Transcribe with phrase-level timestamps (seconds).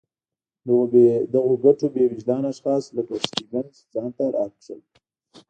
[1.33, 4.79] دغو ګټو بې وجدان اشخاص لکه سټیونز ځان ته راکاږل.